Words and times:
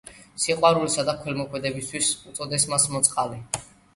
სიყვარულისა 0.45 1.03
და 1.09 1.13
ქველმოქმედებისთვის 1.25 2.09
უწოდეს 2.31 2.65
მას 2.75 2.87
„მოწყალე“. 2.97 3.41